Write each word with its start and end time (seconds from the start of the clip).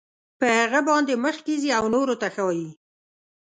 په 0.39 0.47
هغه 0.59 0.79
باندې 0.89 1.21
مخکې 1.25 1.53
ځي 1.61 1.69
او 1.77 1.85
نورو 1.95 2.15
ته 2.21 2.27
ښایي. 2.35 2.69